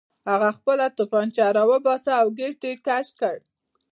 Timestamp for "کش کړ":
2.87-3.35